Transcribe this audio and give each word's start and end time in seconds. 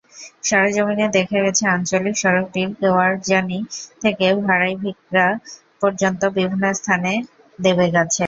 সরেজমিনে 0.43 1.07
দেখা 1.17 1.37
গেছে, 1.45 1.63
আঞ্চলিক 1.67 2.15
সড়কটির 2.17 2.69
কেওয়ারজানি 2.79 3.59
থেকে 4.01 4.27
ভাড়াই-ভিকরা 4.45 5.27
পর্যন্ত 5.81 6.21
বিভিন্ন 6.37 6.63
স্থান 6.79 7.03
দেবে 7.59 7.85
গেছে। 7.95 8.19